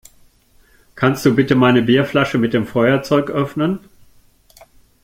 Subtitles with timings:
[0.95, 3.77] Kannst du bitte meine Bierflasche mit dem Feuerzeug öffnen?